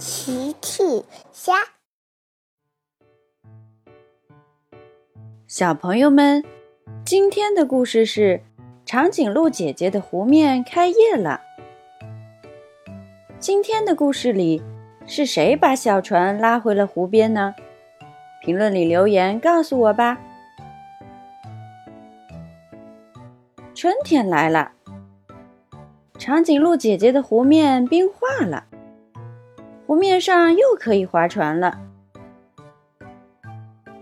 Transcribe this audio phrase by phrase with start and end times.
[0.00, 1.52] 奇趣虾，
[5.46, 6.42] 小朋友们，
[7.04, 8.42] 今天的故事是
[8.86, 11.42] 长颈鹿姐姐的湖面开业了。
[13.38, 14.62] 今天的故事里，
[15.06, 17.54] 是谁把小船拉回了湖边呢？
[18.42, 20.18] 评论里留言告诉我吧。
[23.74, 24.72] 春天来了，
[26.18, 28.68] 长颈鹿姐姐的湖面冰化了。
[29.90, 31.80] 湖面上又可以划船了。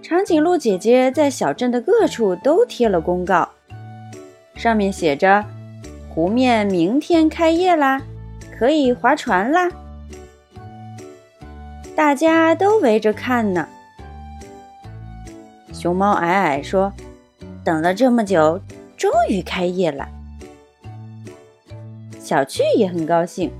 [0.03, 3.49] 长颈鹿姐姐在小镇的各处都贴了公告，
[4.55, 5.43] 上面写着
[6.13, 8.03] ：“湖面明天开业啦，
[8.59, 9.71] 可以划船啦。”
[11.97, 13.67] 大家都围着看呢。
[15.73, 16.93] 熊猫矮矮说
[17.65, 18.61] ：“等了这么久，
[18.95, 20.07] 终于开业了。”
[22.21, 23.51] 小趣也很高兴：“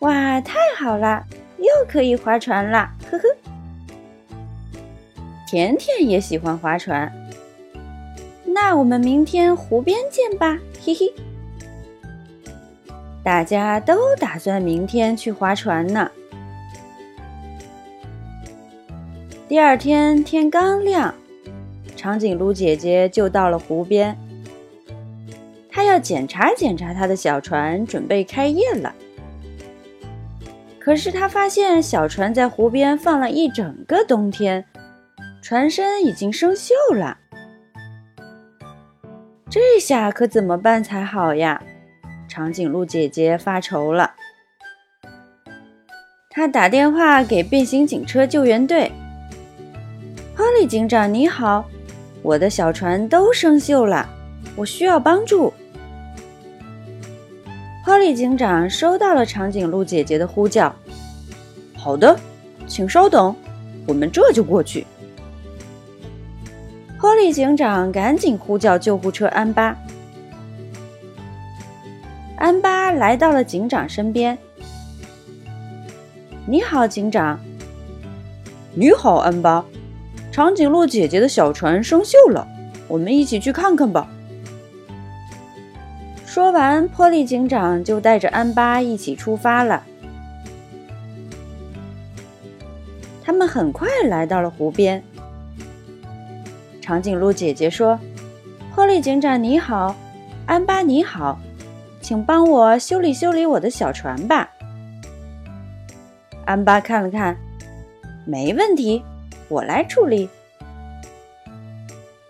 [0.00, 1.24] 哇，太好了！”
[1.64, 3.24] 又可以划船啦，呵呵。
[5.46, 7.12] 甜甜也喜欢划船，
[8.44, 11.12] 那我们明天湖边见吧，嘿嘿。
[13.22, 16.10] 大家都打算明天去划船呢。
[19.48, 21.14] 第二天天刚亮，
[21.94, 24.18] 长颈鹿姐姐就到了湖边，
[25.70, 28.92] 她要检查检查她的小船，准备开业了。
[30.84, 34.62] 可是他发现小船在湖边放了一整个冬天，
[35.40, 37.16] 船身已经生锈了。
[39.48, 41.62] 这下可怎么办才好呀？
[42.28, 44.12] 长颈鹿姐姐发愁了。
[46.28, 48.92] 她打电话给变形警车救援队。
[50.34, 51.64] 哈利警长你好，
[52.20, 54.06] 我的小船都生锈了，
[54.54, 55.50] 我需要帮助。
[57.84, 60.74] 波利警长收到了长颈鹿姐姐的呼叫。
[61.76, 62.18] 好的，
[62.66, 63.36] 请稍等，
[63.86, 64.86] 我们这就过去。
[66.98, 69.76] 波利警长赶紧呼叫救护车安巴。
[72.38, 74.38] 安巴来到了警长身边。
[76.46, 77.38] 你好，警长。
[78.72, 79.62] 你好，安巴。
[80.32, 82.48] 长颈鹿姐姐的小船生锈了，
[82.88, 84.08] 我们一起去看看吧。
[86.34, 89.84] 说完，波利警长就带着安巴一起出发了。
[93.22, 95.00] 他们很快来到了湖边。
[96.80, 97.96] 长颈鹿姐姐说
[98.74, 99.94] ：“波利警长你好，
[100.44, 101.38] 安巴你好，
[102.00, 104.50] 请帮我修理修理我的小船吧。”
[106.46, 107.36] 安巴看了看，
[108.26, 109.04] 没问题，
[109.48, 110.28] 我来处理。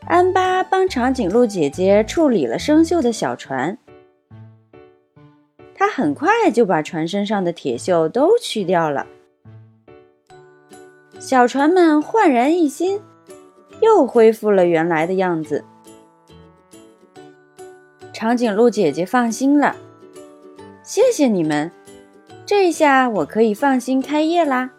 [0.06, 3.78] 安巴帮长颈鹿姐姐处理了生锈的小船。
[5.94, 9.06] 很快就把船身上的铁锈都去掉了，
[11.20, 13.00] 小船们焕然一新，
[13.80, 15.64] 又恢复了原来的样子。
[18.12, 19.76] 长颈鹿姐姐放心了，
[20.82, 21.70] 谢谢你们，
[22.44, 24.72] 这下我可以放心开业啦。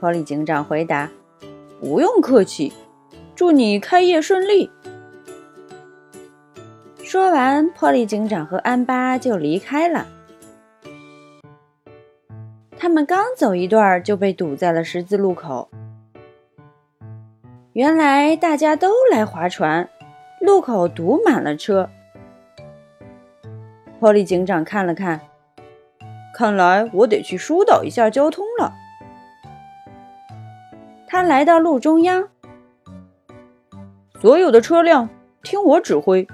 [0.00, 1.08] 波利警长回答
[1.80, 2.72] ：“不用客气，
[3.36, 4.68] 祝你开业顺利。”
[7.06, 10.08] 说完，波利警长和安巴就离开了。
[12.76, 15.70] 他们刚走一段，就被堵在了十字路口。
[17.74, 19.88] 原来大家都来划船，
[20.40, 21.88] 路口堵满了车。
[24.00, 25.20] 波利警长看了看，
[26.34, 28.74] 看来我得去疏导一下交通了。
[31.06, 32.28] 他来到路中央，
[34.20, 35.08] 所有的车辆
[35.44, 36.26] 听我指挥。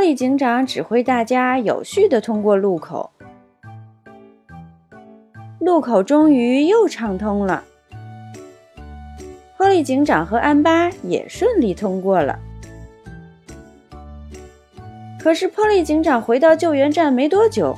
[0.00, 3.10] 波利警长指挥大家有序地通过路口，
[5.58, 7.62] 路口终于又畅通了。
[9.58, 12.38] 波利警长和安巴也顺利通过了。
[15.22, 17.76] 可是，波利警长回到救援站没多久，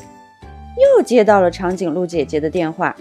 [0.96, 2.94] 又接到了长颈鹿姐姐的电话：“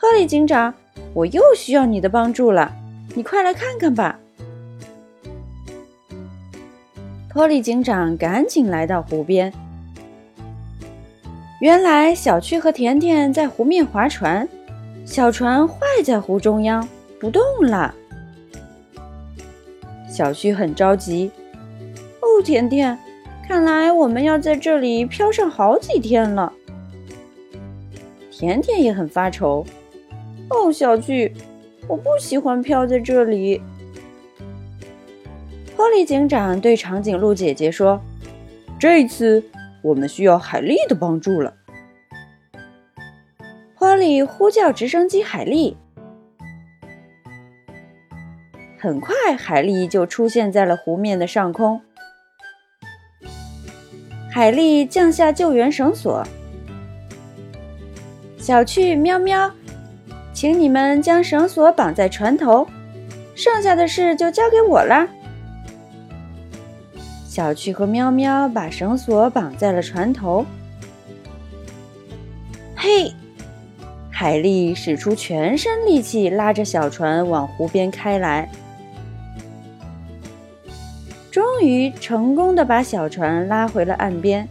[0.00, 0.74] 波利警长，
[1.14, 2.72] 我又需要你的帮助了，
[3.14, 4.18] 你快来看看吧。”
[7.32, 9.50] 托利警长赶紧来到湖边。
[11.62, 14.46] 原来小趣和甜甜在湖面划船，
[15.06, 16.86] 小船坏在湖中央，
[17.18, 17.94] 不动了。
[20.10, 21.30] 小趣很着急
[22.20, 22.98] ：“哦，甜甜，
[23.48, 26.52] 看来我们要在这里漂上好几天了。”
[28.30, 29.64] 甜甜也很发愁
[30.50, 31.32] ：“哦，小趣，
[31.88, 33.62] 我不喜欢漂在这里。”
[35.76, 38.00] 波利警长对长颈鹿姐姐说
[38.78, 39.42] ：“这次
[39.82, 41.54] 我们需要海莉的帮助了。
[43.78, 45.76] 波利呼叫直升机海莉。
[48.78, 51.80] 很快，海莉就出现在了湖面的上空。
[54.30, 56.24] 海莉降下救援绳索。
[58.38, 59.52] 小趣、喵喵，
[60.32, 62.66] 请你们将绳索绑在船头，
[63.34, 65.08] 剩下的事就交给我啦。
[67.32, 70.44] 小趣和喵喵把绳索绑在了船头。
[72.76, 73.10] 嘿，
[74.10, 78.46] 海莉使出全身力气，拉着小船往湖边开来，
[81.30, 84.46] 终于成功的把小船拉回了岸边。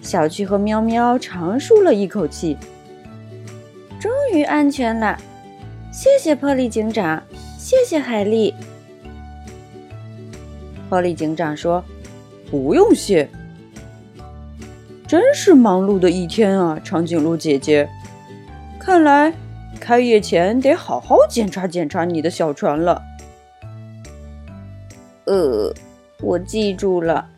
[0.00, 2.56] 小趣和喵喵长舒了一口气，
[4.00, 5.16] 终于安全了。
[5.92, 7.22] 谢谢波利警长，
[7.56, 8.52] 谢谢海莉。
[10.88, 11.84] 波利警长说
[12.50, 13.28] ：“不用谢，
[15.06, 17.88] 真是忙碌的一天啊，长颈鹿姐姐。
[18.78, 19.32] 看来
[19.80, 23.02] 开业前得好好检查检查你的小船了。”
[25.26, 25.74] 呃，
[26.20, 27.28] 我记住了。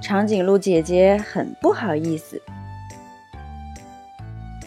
[0.00, 2.40] 长颈鹿姐姐很不好意思。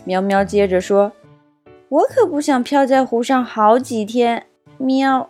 [0.05, 1.11] 喵喵接着说
[1.89, 4.45] ：“我可不想漂在湖上好几天。”
[4.77, 5.29] 喵。